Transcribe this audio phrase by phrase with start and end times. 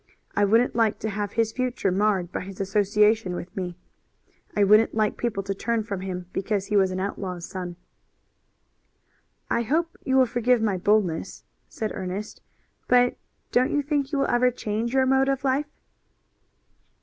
[0.35, 3.77] I wouldn't like to have his future marred by his association with me.
[4.57, 7.75] I wouldn't like people to turn from him because he was an outlaw's son."
[9.51, 12.41] "I hope you will forgive my boldness," said Ernest,
[12.87, 13.15] "but
[13.51, 15.67] don't you think you will ever change your mode of life?"